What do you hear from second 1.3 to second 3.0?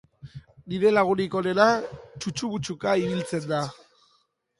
onena txutxu-mutxuka